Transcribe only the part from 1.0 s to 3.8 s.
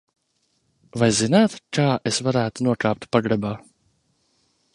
Vai zināt, kā es varētu nokāpt pagrabā?